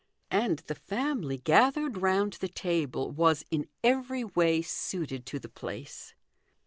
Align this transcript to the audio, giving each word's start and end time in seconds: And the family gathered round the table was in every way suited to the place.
And 0.31 0.57
the 0.65 0.73
family 0.73 1.37
gathered 1.37 1.95
round 1.95 2.33
the 2.33 2.47
table 2.47 3.11
was 3.11 3.45
in 3.51 3.67
every 3.83 4.23
way 4.23 4.63
suited 4.63 5.27
to 5.27 5.37
the 5.37 5.47
place. 5.47 6.15